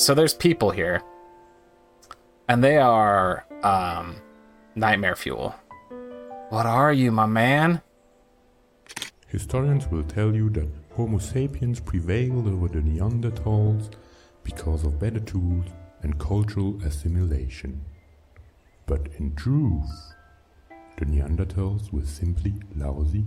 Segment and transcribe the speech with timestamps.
[0.00, 1.02] so there's people here,
[2.48, 4.16] and they are um,
[4.74, 5.54] nightmare fuel.
[6.48, 7.82] What are you, my man?
[9.26, 13.92] Historians will tell you that Homo sapiens prevailed over the Neanderthals
[14.42, 15.66] because of better tools
[16.02, 17.84] and cultural assimilation.
[18.86, 20.14] But in truth,
[20.96, 23.26] the Neanderthals were simply lousy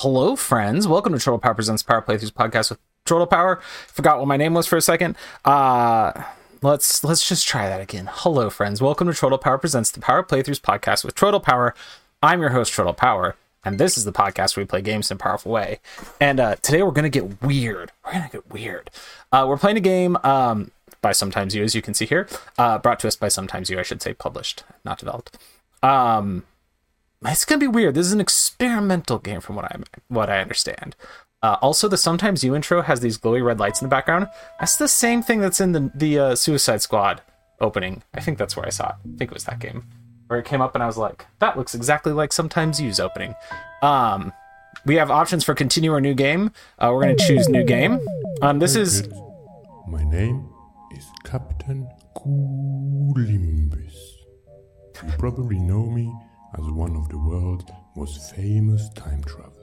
[0.00, 0.86] Hello, friends.
[0.86, 3.56] Welcome to Troytle Power Presents Power Playthroughs podcast with Troytle Power.
[3.88, 5.16] Forgot what my name was for a second.
[5.44, 6.12] Uh,
[6.62, 8.08] let's let's just try that again.
[8.08, 8.80] Hello, friends.
[8.80, 11.74] Welcome to Troytle Power Presents the Power Playthroughs podcast with Troytle Power.
[12.22, 13.34] I'm your host, Troytle Power,
[13.64, 15.80] and this is the podcast where we play games in a powerful way.
[16.20, 17.90] And uh, today we're gonna get weird.
[18.06, 18.90] We're gonna get weird.
[19.32, 20.70] Uh, we're playing a game um,
[21.02, 22.28] by Sometimes You, as you can see here.
[22.56, 25.36] Uh, brought to us by Sometimes You, I should say, published, not developed.
[25.82, 26.44] Um,
[27.24, 27.94] it's gonna be weird.
[27.94, 29.76] This is an experimental game, from what I
[30.08, 30.96] what I understand.
[31.42, 34.26] Uh, also, the sometimes you intro has these glowy red lights in the background.
[34.58, 37.22] That's the same thing that's in the the uh, Suicide Squad
[37.60, 38.02] opening.
[38.14, 38.94] I think that's where I saw it.
[39.14, 39.84] I think it was that game
[40.28, 43.34] where it came up, and I was like, that looks exactly like sometimes you's opening.
[43.82, 44.32] Um,
[44.84, 46.52] we have options for continue or new game.
[46.78, 48.00] Uh, we're gonna choose new game.
[48.42, 49.08] Um, this is
[49.88, 50.48] My name
[50.96, 53.94] is Captain Columbus.
[55.04, 56.12] You probably know me
[56.54, 59.54] as one of the world's most famous time travelers.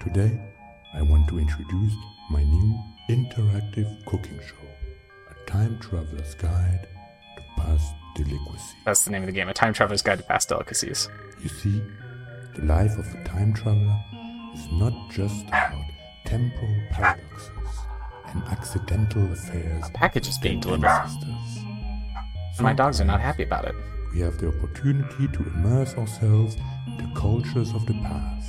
[0.00, 0.38] Today,
[0.94, 1.92] I want to introduce
[2.30, 2.78] my new
[3.08, 4.68] interactive cooking show,
[5.30, 6.86] A Time Traveler's Guide
[7.36, 8.74] to Past Delicacies.
[8.84, 11.08] that's the name of the game, A Time Traveler's Guide to Past Delicacies.
[11.42, 11.82] You see,
[12.54, 13.98] the life of a time traveler
[14.54, 15.84] is not just about
[16.24, 17.50] temporal paradoxes
[18.28, 19.84] and accidental affairs.
[19.86, 20.90] A package is being delivered.
[22.60, 23.74] My dogs are not happy about it.
[24.16, 26.56] We have the opportunity to immerse ourselves
[26.86, 28.48] in the cultures of the past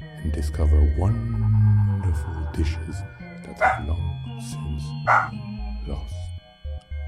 [0.00, 3.02] and discover wonderful dishes
[3.44, 4.84] that have long since
[5.32, 6.14] been lost.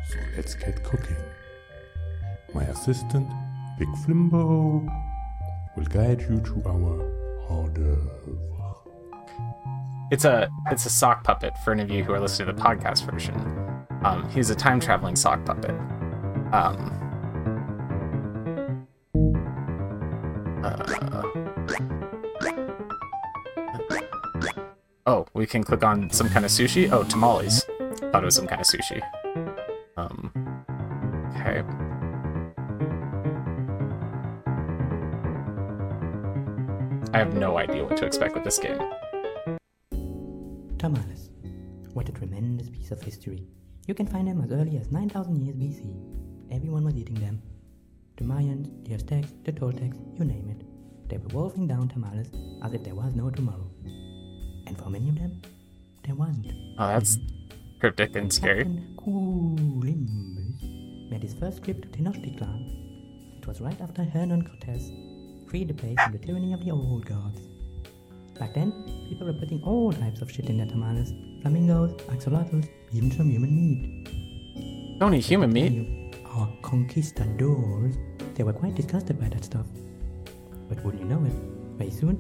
[0.09, 1.23] So let's get cooking.
[2.53, 3.31] My assistant,
[3.79, 4.85] Big Flimbo,
[5.77, 7.13] will guide you to our
[7.47, 8.75] hors d'oeuvre.
[10.11, 12.61] It's a it's a sock puppet for any of you who are listening to the
[12.61, 13.37] podcast version.
[14.03, 15.79] Um, he's a time traveling sock puppet.
[16.53, 17.00] Um,
[20.65, 21.23] uh,
[25.07, 26.91] oh, we can click on some kind of sushi.
[26.91, 27.65] Oh, tamales.
[28.13, 29.01] Thought it was some kind of sushi.
[29.97, 30.33] Um,
[31.37, 31.63] okay.
[37.13, 38.79] I have no idea what to expect with this game.
[40.79, 41.31] Tamales.
[41.93, 43.47] What a tremendous piece of history.
[43.87, 46.53] You can find them as early as 9000 years BC.
[46.53, 47.43] Everyone was eating them.
[48.21, 50.67] The Mayans, the Aztecs, the Toltecs, you name it.
[51.09, 52.29] They were wolfing down tamales
[52.63, 53.67] as if there was no tomorrow.
[54.67, 55.41] And for many of them,
[56.05, 56.53] there wasn't.
[56.79, 57.17] Oh, that's
[57.79, 58.65] cryptic and scary.
[58.65, 60.63] Captain Columbus
[61.11, 63.39] made his first trip to Tenochtitlan.
[63.39, 64.93] It was right after Hernan Cortez
[65.49, 67.41] freed the place from the tyranny of the old gods.
[68.39, 68.71] Back then,
[69.09, 71.15] people were putting all types of shit in their tamales.
[71.41, 74.99] Flamingos, axolotls, even some human meat.
[75.01, 76.15] Don't eat human meat.
[76.27, 77.97] Our conquistadors,
[78.41, 79.67] they were quite disgusted by that stuff.
[80.71, 81.33] But wouldn't you know it,
[81.77, 82.17] very soon,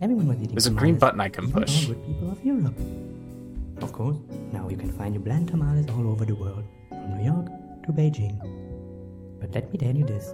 [0.00, 1.88] everyone was eating There's a green button I can push.
[1.88, 2.78] all good people of Europe.
[3.82, 4.18] Of course,
[4.52, 7.46] now you can find your bland tamales all over the world, from New York
[7.86, 8.38] to Beijing.
[9.40, 10.32] But let me tell you this,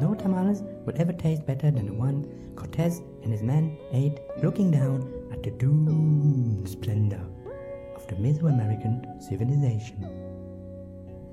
[0.00, 4.72] no tamales will ever taste better than the one Cortez and his men ate looking
[4.72, 7.24] down at the doomed splendor
[7.94, 9.98] of the Mesoamerican civilization.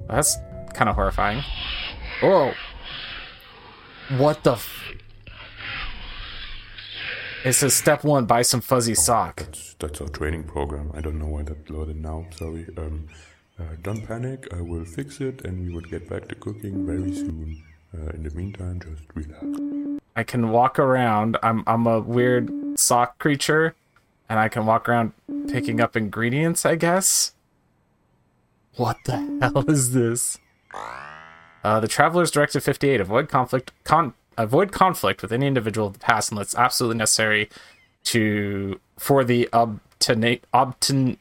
[0.08, 0.38] That's
[0.76, 1.44] kind of horrifying.
[2.22, 2.54] Whoa.
[4.10, 4.84] What the f-
[7.44, 9.38] It says step one, buy some fuzzy sock.
[9.38, 10.92] That's, that's our training program.
[10.94, 12.26] I don't know why that loaded now.
[12.32, 12.68] Sorry.
[12.78, 13.08] Um,
[13.60, 14.48] uh, don't panic.
[14.54, 17.64] I will fix it, and we will get back to cooking very soon.
[17.94, 20.02] Uh, in the meantime, just relax.
[20.16, 21.38] I can walk around.
[21.42, 23.76] I'm I'm a weird sock creature,
[24.30, 25.14] and I can walk around
[25.48, 27.34] picking up ingredients, I guess.
[28.76, 30.38] What the hell is this?
[31.64, 33.72] Uh, the Traveler's Directive 58: Avoid conflict.
[33.84, 37.50] Con- avoid conflict with any individual of the past unless absolutely necessary
[38.04, 41.18] to for the obtenate obten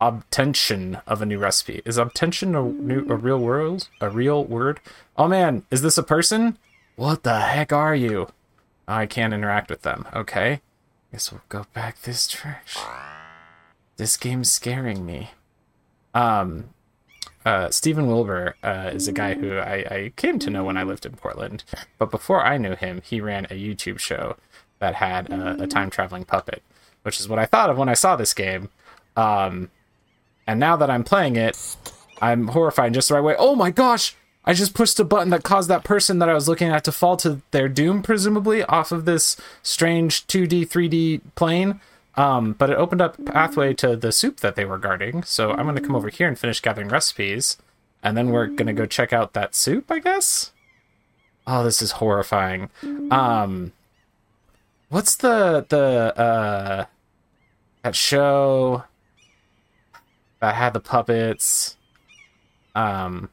[0.00, 1.82] obtention of a new recipe.
[1.84, 3.86] Is obtention a new a real word?
[4.00, 4.80] A real word?
[5.16, 6.58] Oh man, is this a person?
[6.96, 8.28] What the heck are you?
[8.86, 10.06] I can't interact with them.
[10.14, 10.60] Okay.
[11.12, 12.82] Guess we'll go back this direction.
[13.96, 15.30] This game's scaring me.
[16.14, 16.70] Um,
[17.44, 20.82] uh, Stephen Wilbur uh, is a guy who I, I came to know when I
[20.82, 21.64] lived in Portland.
[21.98, 24.36] But before I knew him, he ran a YouTube show
[24.78, 26.62] that had a, a time traveling puppet,
[27.02, 28.68] which is what I thought of when I saw this game.
[29.16, 29.70] Um,
[30.46, 31.56] and now that I'm playing it,
[32.20, 33.36] I'm horrified just the right way.
[33.38, 34.16] Oh my gosh!
[34.44, 36.92] I just pushed a button that caused that person that I was looking at to
[36.92, 41.80] fall to their doom, presumably, off of this strange 2D, 3D plane.
[42.16, 45.22] Um, but it opened up pathway to the soup that they were guarding.
[45.22, 47.56] So I'm going to come over here and finish gathering recipes.
[48.02, 50.52] And then we're going to go check out that soup, I guess?
[51.46, 52.70] Oh, this is horrifying.
[53.10, 53.72] Um,
[54.88, 56.84] what's the, the, uh,
[57.82, 58.84] that show
[60.40, 61.76] that had the puppets?
[62.74, 63.30] Um,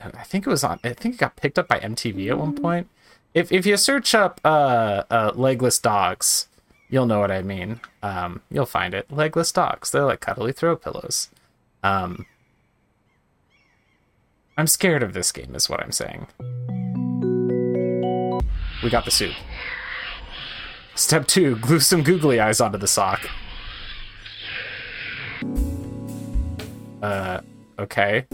[0.00, 0.80] I think it was on.
[0.82, 2.88] I think it got picked up by MTV at one point.
[3.34, 6.48] If if you search up uh, uh legless dogs,
[6.90, 7.80] you'll know what I mean.
[8.02, 9.10] Um, you'll find it.
[9.10, 9.90] Legless dogs.
[9.90, 11.30] They're like cuddly throw pillows.
[11.82, 12.26] Um,
[14.58, 16.26] I'm scared of this game, is what I'm saying.
[18.82, 19.34] We got the soup.
[20.94, 23.26] Step two: glue some googly eyes onto the sock.
[27.02, 27.40] Uh,
[27.78, 28.26] okay.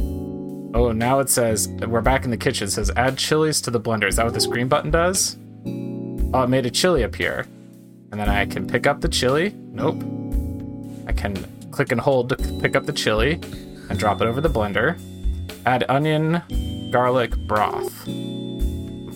[0.75, 2.67] Oh, now it says we're back in the kitchen.
[2.67, 4.09] It says add chilies to the blender.
[4.09, 5.37] Is that what this green button does?
[6.35, 7.47] Oh, it made a chili appear.
[8.11, 9.55] And then I can pick up the chili.
[9.57, 10.03] Nope.
[11.07, 11.35] I can
[11.71, 13.41] click and hold to pick up the chili
[13.89, 14.99] and drop it over the blender.
[15.67, 16.43] Add onion,
[16.91, 18.05] garlic, broth.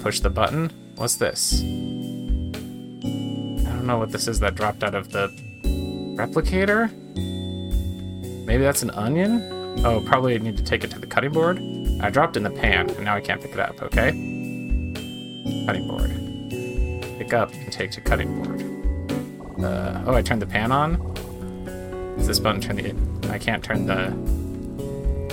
[0.03, 0.71] Push the button.
[0.97, 1.61] What's this?
[1.61, 1.65] I
[3.73, 5.29] don't know what this is that dropped out of the
[6.17, 6.93] replicator.
[8.45, 9.85] Maybe that's an onion?
[9.85, 11.59] Oh, probably need to take it to the cutting board.
[12.03, 14.11] I dropped in the pan, and now I can't pick it up, okay?
[15.67, 16.11] Cutting board.
[17.19, 18.80] Pick up and take to cutting board.
[19.65, 20.95] Oh, I turned the pan on?
[22.19, 22.95] Is this button turn the...
[23.33, 24.13] I can't turn the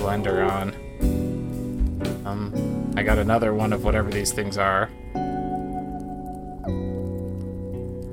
[0.00, 0.74] blender on.
[2.24, 4.90] Um, I got another one of whatever these things are.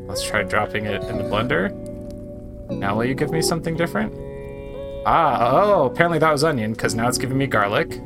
[0.07, 1.71] Let's try dropping it in the blender.
[2.69, 4.13] Now will you give me something different?
[5.06, 8.01] Ah, oh, apparently that was onion, because now it's giving me garlic.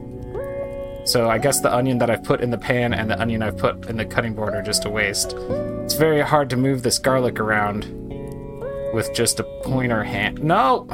[1.06, 3.58] So I guess the onion that I've put in the pan and the onion I've
[3.58, 5.34] put in the cutting board are just a waste.
[5.84, 7.86] It's very hard to move this garlic around
[8.94, 10.44] with just a pointer hand.
[10.44, 10.88] No!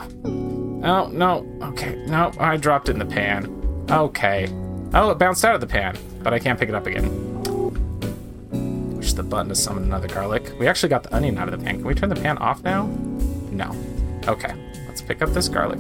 [0.84, 1.48] Oh, no.
[1.62, 3.88] Okay, no, I dropped it in the pan.
[3.90, 4.48] Okay.
[4.94, 7.10] Oh, it bounced out of the pan, but I can't pick it up again.
[8.96, 10.54] Push the button to summon another garlic.
[10.60, 11.78] We actually got the onion out of the pan.
[11.78, 12.86] Can we turn the pan off now?
[13.52, 13.76] No.
[14.28, 14.54] Okay.
[14.88, 15.80] Let's pick up this garlic.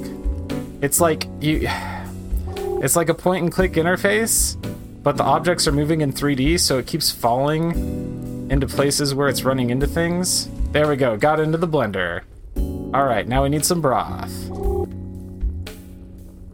[0.82, 1.68] It's like you
[2.82, 4.58] it's like a point and click interface,
[5.04, 9.44] but the objects are moving in 3D, so it keeps falling into places where it's
[9.44, 10.50] running into things.
[10.76, 11.16] There we go.
[11.16, 12.24] Got into the blender.
[12.94, 14.30] All right, now we need some broth.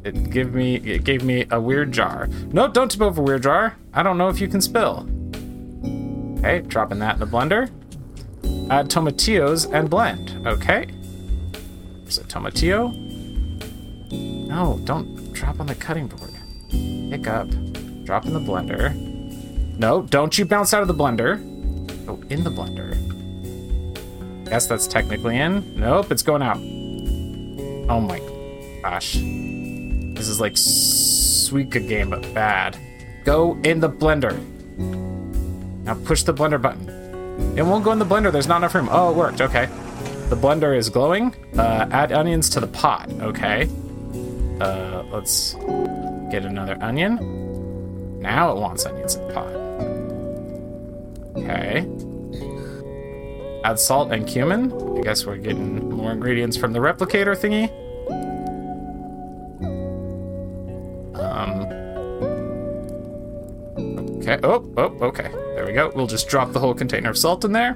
[0.03, 2.27] It gave me it gave me a weird jar.
[2.51, 3.77] No, don't tip over weird jar.
[3.95, 5.09] I don't know if you can spill.
[6.37, 7.71] Okay, dropping that in the blender.
[8.69, 10.45] Add tomatillos and blend.
[10.45, 10.85] Okay.
[12.03, 12.93] There's a tomatillo.
[14.47, 16.29] No, don't drop on the cutting board.
[16.69, 17.49] Pick up.
[18.05, 18.93] Drop in the blender.
[19.79, 21.39] No, don't you bounce out of the blender.
[22.05, 23.20] Go in the blender.
[24.51, 25.79] Yes, that's technically in.
[25.79, 26.57] Nope, it's going out.
[27.89, 28.19] Oh my
[28.81, 29.13] gosh.
[29.13, 32.77] This is like Suika game, but bad.
[33.23, 34.37] Go in the blender.
[35.85, 37.57] Now push the blender button.
[37.57, 38.29] It won't go in the blender.
[38.29, 38.89] There's not enough room.
[38.91, 39.39] Oh, it worked.
[39.39, 39.67] Okay.
[40.27, 41.33] The blender is glowing.
[41.57, 43.09] Uh, add onions to the pot.
[43.21, 43.69] Okay.
[44.59, 45.53] Uh, let's
[46.29, 48.19] get another onion.
[48.19, 49.53] Now it wants onions in the pot.
[51.37, 51.87] Okay.
[53.63, 54.71] Add salt and cumin.
[54.97, 57.69] I guess we're getting more ingredients from the replicator thingy.
[61.15, 61.61] Um.
[64.19, 64.39] Okay.
[64.43, 65.29] Oh, oh, okay.
[65.55, 65.91] There we go.
[65.95, 67.73] We'll just drop the whole container of salt in there.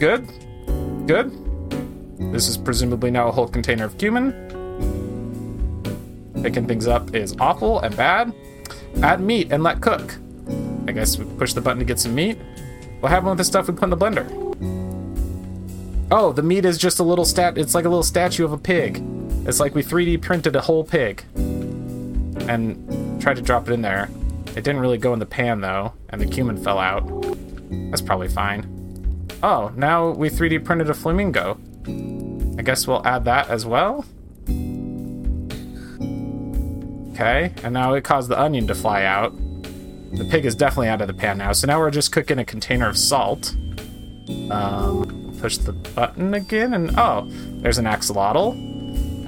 [0.00, 0.26] Good.
[1.06, 1.32] Good.
[2.32, 4.32] This is presumably now a whole container of cumin.
[6.42, 8.34] Picking things up is awful and bad.
[9.02, 10.16] Add meat and let cook.
[10.86, 12.38] I guess we push the button to get some meat.
[13.00, 14.28] What happened with the stuff we put in the blender?
[16.10, 17.56] Oh, the meat is just a little stat.
[17.56, 19.02] It's like a little statue of a pig.
[19.46, 24.08] It's like we 3D printed a whole pig and tried to drop it in there.
[24.56, 27.06] It didn't really go in the pan though, and the cumin fell out.
[27.90, 28.66] That's probably fine.
[29.42, 31.58] Oh, now we 3D printed a flamingo.
[32.58, 34.04] I guess we'll add that as well.
[37.12, 39.32] Okay, and now it caused the onion to fly out.
[40.12, 42.44] The pig is definitely out of the pan now, so now we're just cooking a
[42.44, 43.54] container of salt.
[44.50, 48.52] Um, push the button again, and oh, there's an axolotl.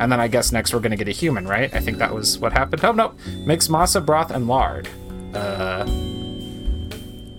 [0.01, 1.73] And then I guess next we're gonna get a human, right?
[1.75, 2.85] I think that was what happened.
[2.85, 4.89] Oh no, mix masa, broth, and lard.
[5.35, 5.85] Uh,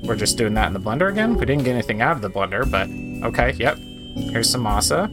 [0.03, 1.36] we're just doing that in the blender again.
[1.36, 2.88] We didn't get anything out of the blender, but
[3.27, 3.77] okay, yep.
[4.31, 5.10] Here's some masa.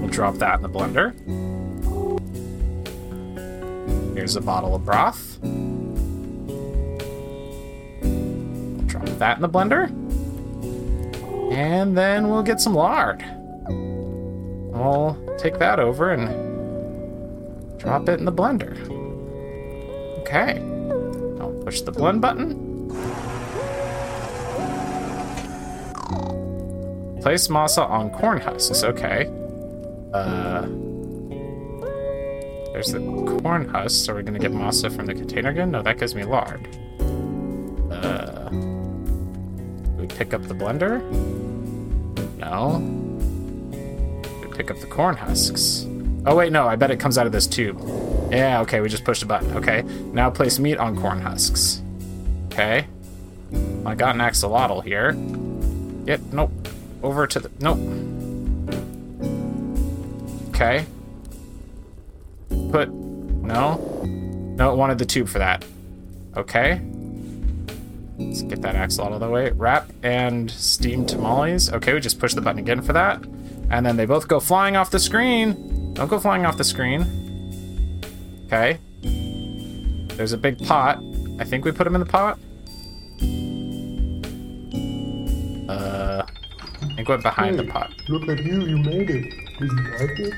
[0.00, 1.14] We'll drop that in the blender.
[4.14, 5.29] Here's a bottle of broth.
[9.20, 9.88] That in the blender.
[11.52, 13.22] And then we'll get some lard.
[14.74, 18.76] I'll take that over and drop it in the blender.
[20.20, 20.58] Okay.
[21.40, 22.68] I'll push the blend button.
[27.20, 28.82] Place masa on corn husks.
[28.82, 29.26] Okay.
[30.12, 30.62] Uh,
[32.72, 33.00] there's the
[33.42, 34.08] corn husks.
[34.08, 35.70] Are we gonna get masa from the container again?
[35.70, 36.68] No, that gives me lard.
[40.20, 41.00] Pick up the blender?
[42.36, 42.78] No.
[44.54, 45.86] Pick up the corn husks.
[46.26, 46.68] Oh wait, no.
[46.68, 47.80] I bet it comes out of this tube.
[48.30, 48.60] Yeah.
[48.60, 48.82] Okay.
[48.82, 49.56] We just pushed a button.
[49.56, 49.80] Okay.
[50.12, 51.80] Now place meat on corn husks.
[52.48, 52.86] Okay.
[53.86, 55.16] I got an axolotl here.
[56.06, 56.52] Yep, nope.
[57.02, 57.78] Over to the nope.
[60.50, 60.84] Okay.
[62.70, 63.76] Put no.
[64.04, 65.64] No, it wanted the tube for that.
[66.36, 66.82] Okay.
[68.20, 69.50] Let's get that axle out of the way.
[69.50, 71.72] Wrap and steam tamales.
[71.72, 73.24] Okay, we just push the button again for that.
[73.70, 75.94] And then they both go flying off the screen.
[75.94, 77.02] Don't go flying off the screen.
[78.46, 78.78] Okay.
[80.16, 81.02] There's a big pot.
[81.38, 82.38] I think we put them in the pot.
[85.68, 86.26] Uh,
[86.82, 87.92] I think we're behind the pot.
[88.08, 89.30] Look at you, you made it.
[89.58, 90.34] Did you like it?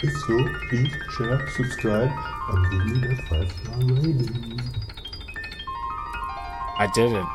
[0.00, 2.10] If so, please share, subscribe,
[2.50, 4.60] and give me that 5 star rating.
[6.78, 7.28] I didn't.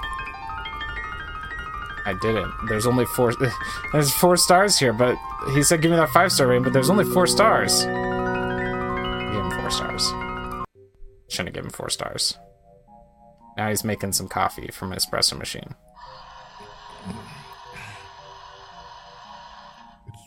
[2.05, 2.53] I didn't.
[2.67, 3.33] There's only four.
[3.91, 5.17] There's four stars here, but
[5.53, 7.83] he said give me that five star rating, but there's only four stars.
[7.83, 7.91] Give
[9.43, 10.07] him four stars.
[11.29, 12.37] Shouldn't have given him four stars.
[13.57, 15.75] Now he's making some coffee from an espresso machine.
[20.07, 20.23] It's,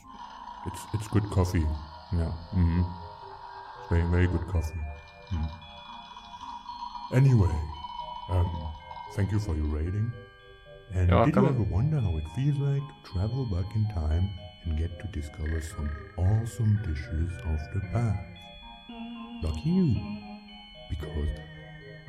[0.67, 1.67] it's, it's good coffee.
[2.13, 2.33] Yeah.
[2.55, 2.83] Mm-hmm.
[3.81, 4.81] It's very, very good coffee.
[5.33, 5.51] Mm.
[7.15, 7.55] Anyway,
[8.31, 8.73] um,
[9.17, 10.13] thank you for your rating.
[10.93, 14.31] And You're did you ever wonder how it feels like to travel back in time
[14.65, 18.23] and get to discover some awesome dishes of the past?
[19.43, 20.19] Lucky you,
[20.91, 21.31] because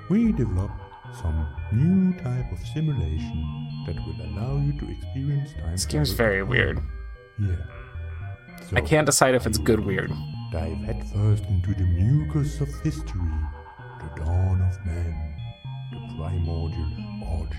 [0.09, 0.81] we developed
[1.21, 5.71] some new type of simulation that will allow you to experience time.
[5.71, 6.79] This game's very at weird.
[7.39, 7.55] Yeah.
[8.73, 10.11] I can't decide if it's good weird.
[10.51, 13.31] Dive headfirst into the mucus of history,
[13.99, 15.36] the dawn of man,
[16.17, 16.85] primordial
[17.39, 17.57] orgy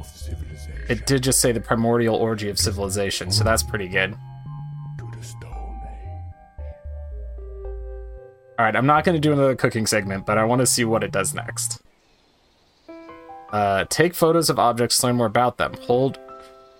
[0.00, 0.84] of civilization.
[0.88, 4.16] It did just say the primordial orgy of civilization, so that's pretty good.
[4.98, 6.72] to the Stone Age.
[8.58, 10.84] All right, I'm not going to do another cooking segment, but I want to see
[10.84, 11.82] what it does next.
[13.52, 15.74] Uh, take photos of objects, learn more about them.
[15.82, 16.18] Hold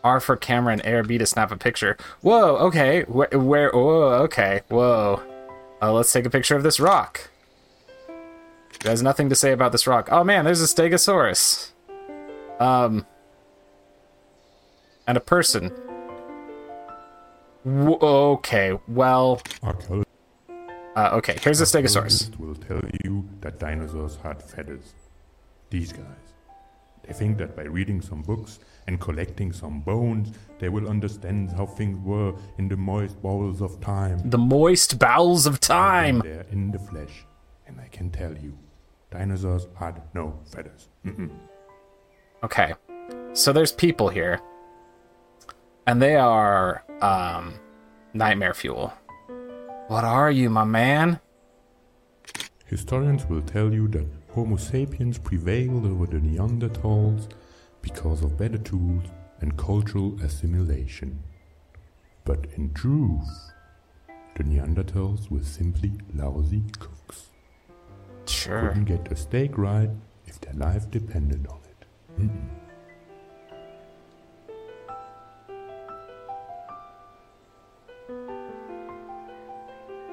[0.05, 1.97] R for camera and A or B to snap a picture.
[2.21, 3.03] Whoa, okay.
[3.03, 3.29] Where?
[3.33, 4.63] where whoa, okay.
[4.69, 5.23] Whoa.
[5.81, 7.31] Uh, let's take a picture of this rock.
[8.81, 10.09] It has nothing to say about this rock.
[10.11, 11.73] Oh man, there's a Stegosaurus.
[12.61, 13.07] Um.
[15.07, 15.73] And a person.
[17.65, 19.41] W- okay, well.
[20.97, 22.37] Uh, okay, here's a Stegosaurus.
[22.39, 24.95] will tell you that dinosaurs had feathers.
[25.71, 26.05] These guys.
[27.07, 31.67] They think that by reading some books and collecting some bones, they will understand how
[31.67, 34.19] things were in the moist bowels of time.
[34.29, 36.21] The moist bowels of time.
[36.21, 37.25] They're in the flesh,
[37.67, 38.59] and I can tell you,
[39.11, 40.89] dinosaurs had no feathers.
[41.05, 41.31] Mm-mm.
[42.43, 42.75] Okay.
[43.33, 44.41] So there's people here.
[45.87, 47.55] And they are um
[48.15, 48.93] nightmare fuel.
[49.89, 51.21] What are you, my man?
[52.67, 57.31] Historians will tell you that Homo sapiens prevailed over the Neanderthals
[57.81, 59.05] because of better tools
[59.41, 61.23] and cultural assimilation.
[62.25, 63.53] But in truth,
[64.37, 66.63] the Neanderthals were simply lousy.
[68.39, 68.69] Sure.
[68.69, 69.91] Couldn't get a steak right
[70.27, 71.87] if their life depended on it.
[72.21, 72.59] Mm-mm.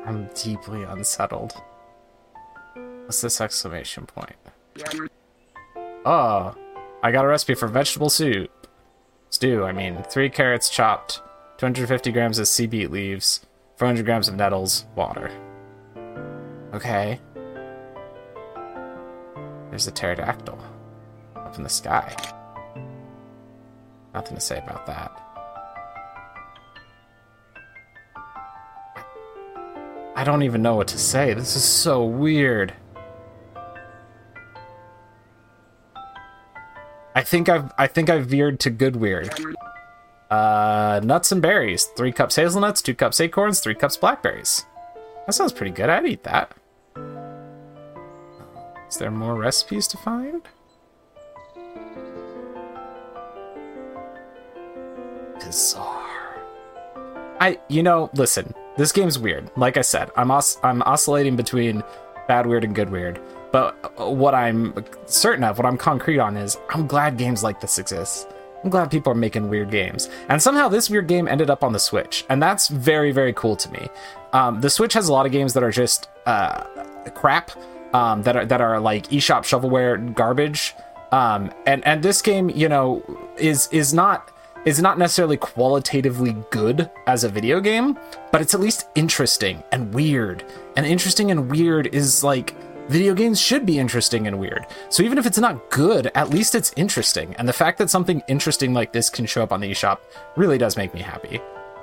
[0.08, 1.53] I'm deeply unsettled.
[3.03, 4.36] What's this exclamation point?
[6.05, 6.55] Oh,
[7.03, 8.50] I got a recipe for vegetable soup.
[9.29, 11.22] Stew, I mean, three carrots chopped,
[11.58, 13.46] 250 grams of sea beet leaves,
[13.77, 15.29] 400 grams of nettles, water.
[16.74, 17.20] Okay.
[19.75, 20.58] There's a pterodactyl
[21.36, 22.15] up in the sky.
[24.13, 25.12] Nothing to say about that.
[30.15, 31.34] I don't even know what to say.
[31.34, 32.74] This is so weird.
[37.13, 39.29] I think I've I think I've veered to good weird.
[40.32, 41.84] Uh, nuts and berries.
[41.98, 44.65] Three cups hazelnuts, two cups acorns, three cups blackberries.
[45.25, 45.89] That sounds pretty good.
[45.89, 46.55] I'd eat that.
[48.89, 50.42] Is there more recipes to find?
[55.39, 56.38] Bizarre.
[57.39, 58.54] I, you know, listen.
[58.77, 59.50] This game's weird.
[59.56, 61.84] Like I said, I'm os- I'm oscillating between
[62.27, 63.22] bad weird and good weird.
[63.51, 64.74] But what I'm
[65.06, 68.27] certain of, what I'm concrete on, is I'm glad games like this exist.
[68.63, 70.10] I'm glad people are making weird games.
[70.27, 72.25] And somehow this weird game ended up on the Switch.
[72.30, 73.88] And that's very, very cool to me.
[74.34, 76.63] Um, the Switch has a lot of games that are just uh,
[77.13, 77.51] crap,
[77.94, 80.74] um, that, are, that are like eShop shovelware garbage.
[81.12, 83.04] Um, and, and this game, you know,
[83.38, 84.32] is is not
[84.65, 87.98] is not necessarily qualitatively good as a video game,
[88.32, 90.44] but it's at least interesting and weird.
[90.75, 92.56] And interesting and weird is like
[92.89, 94.65] video games should be interesting and weird.
[94.89, 97.36] So even if it's not good, at least it's interesting.
[97.36, 100.00] And the fact that something interesting like this can show up on the eShop
[100.36, 101.39] really does make me happy.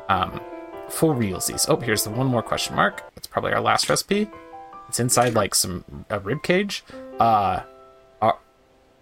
[0.08, 0.40] Um,
[0.88, 1.66] for realsies.
[1.68, 3.02] Oh, here's the one more question mark.
[3.16, 4.28] It's probably our last recipe.
[4.92, 6.84] It's inside like some a rib cage.
[7.18, 7.62] Uh,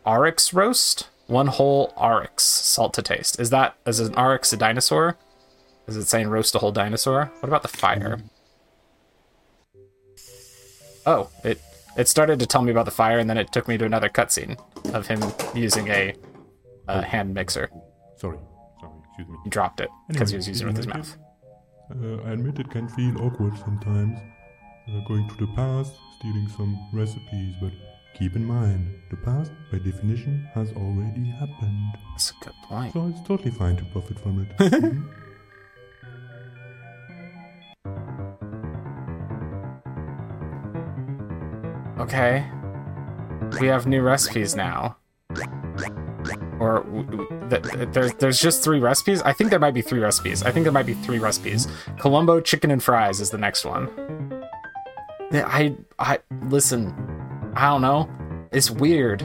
[0.07, 3.41] oryx roast, one whole oryx, salt to taste.
[3.41, 5.17] Is that is an oryx a dinosaur?
[5.89, 7.33] Is it saying roast a whole dinosaur?
[7.41, 8.21] What about the fire?
[11.07, 11.61] Oh, it
[11.97, 14.09] it started to tell me about the fire, and then it took me to another
[14.09, 14.57] cutscene
[14.95, 15.21] of him
[15.57, 16.15] using a,
[16.87, 17.69] a hand mixer.
[18.17, 18.39] Sorry,
[18.81, 19.39] sorry, excuse me.
[19.43, 21.17] He dropped it because he was using it with his mouth.
[21.91, 24.21] Uh, I admit it can feel awkward sometimes,
[24.95, 27.73] uh, going to the past, stealing some recipes, but
[28.19, 31.93] keep in mind, the past, by definition, has already happened.
[32.13, 32.93] That's a good point.
[32.93, 34.57] So it's totally fine to profit from it.
[34.71, 35.09] Mhm.
[41.99, 42.45] Okay.
[43.61, 44.97] We have new recipes now.
[46.61, 49.23] Or w- w- th- th- there's there's just three recipes.
[49.23, 50.43] I think there might be three recipes.
[50.43, 51.67] I think there might be three recipes.
[51.99, 53.89] Colombo chicken and fries is the next one.
[55.33, 56.93] I I listen.
[57.55, 58.09] I don't know.
[58.53, 59.23] It's weird.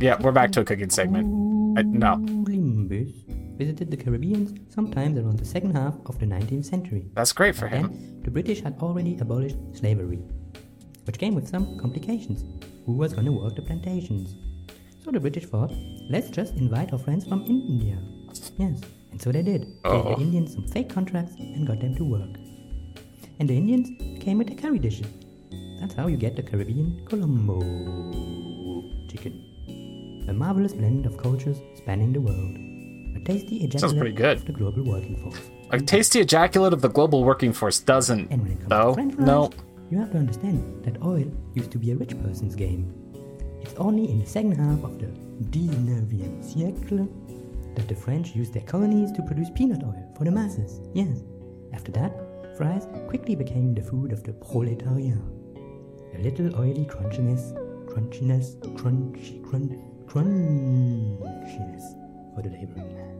[0.00, 1.78] Yeah, we're back to a cooking segment.
[1.78, 3.10] I, no, Columbus
[3.56, 7.10] visited the Caribbean sometimes around the second half of the 19th century.
[7.14, 7.88] that's great for him.
[7.88, 10.18] Then, the British had already abolished slavery,
[11.04, 12.44] which came with some complications.
[12.86, 14.34] Who was gonna work the plantations?
[15.04, 15.72] So the British thought,
[16.10, 17.98] let's just invite our friends from India.
[18.58, 18.80] Yes,
[19.14, 19.62] and so they did.
[19.86, 20.14] Gave Oh.
[20.16, 22.32] the Indians some fake contracts and got them to work.
[23.38, 23.88] And the Indians
[24.24, 25.06] came with the curry dishes.
[25.80, 27.58] That's how you get the Caribbean Colombo
[29.10, 29.34] chicken.
[30.28, 32.56] A marvelous blend of cultures spanning the world.
[33.16, 34.38] A tasty ejaculate pretty good.
[34.38, 35.40] of the global working force.
[35.70, 38.88] A tasty ejaculate of the global working force doesn't, And when it comes though.
[38.90, 39.50] to French fries, No.
[39.90, 42.92] you have to understand that oil used to be a rich person's game.
[43.62, 45.06] It's only in the second half of the
[45.52, 47.08] 19e siècle
[47.74, 50.80] that the French used their colonies to produce peanut oil for the masses.
[50.92, 51.22] Yes.
[51.72, 52.12] After that,
[52.56, 55.18] fries quickly became the food of the proletariat.
[56.14, 57.52] A little oily crunchiness,
[57.86, 59.72] crunchiness, crunchy, crunch,
[60.06, 61.82] crunchiness
[62.34, 63.14] for the laboring man.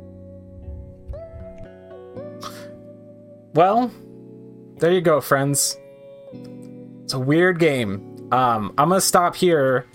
[3.55, 3.90] Well,
[4.79, 5.77] there you go, friends.
[7.05, 8.29] It's a weird game.
[8.33, 9.87] Um, I'm gonna stop here,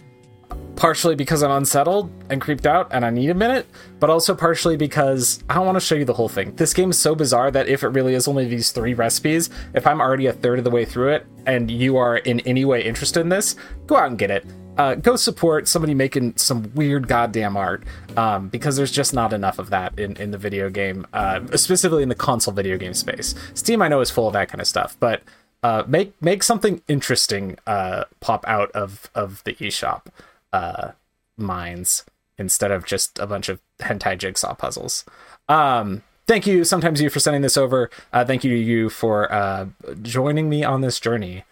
[0.79, 3.67] partially because I'm unsettled and creeped out, and I need a minute,
[3.99, 6.55] but also partially because I don't want to show you the whole thing.
[6.55, 9.85] This game is so bizarre that if it really is only these three recipes, if
[9.85, 12.81] I'm already a third of the way through it, and you are in any way
[12.81, 14.45] interested in this, go out and get it.
[14.77, 17.83] Uh, go support somebody making some weird goddamn art
[18.15, 22.03] um, because there's just not enough of that in, in the video game, uh, specifically
[22.03, 23.35] in the console video game space.
[23.53, 25.23] Steam, I know, is full of that kind of stuff, but
[25.61, 30.03] uh, make make something interesting uh, pop out of of the eShop
[30.53, 30.91] uh,
[31.37, 32.05] minds
[32.37, 35.05] instead of just a bunch of hentai jigsaw puzzles.
[35.47, 37.89] Um, thank you, sometimes you for sending this over.
[38.13, 39.67] Uh, thank you to you for uh,
[40.01, 41.43] joining me on this journey.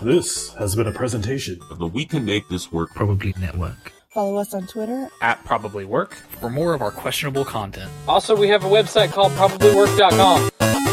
[0.03, 3.95] This has been a presentation of the We Can Make This Work Probably Network.
[4.11, 5.09] Follow us on Twitter.
[5.21, 6.15] At Probably Work.
[6.41, 7.91] For more of our questionable content.
[8.07, 10.88] Also, we have a website called probablywork.com.